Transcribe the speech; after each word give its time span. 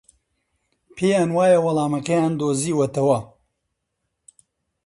پێیان 0.95 1.29
وایە 1.37 1.59
وەڵامەکەیان 1.65 2.31
دۆزیوەتەوە. 2.39 3.19